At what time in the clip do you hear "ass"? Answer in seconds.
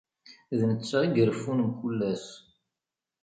2.11-2.27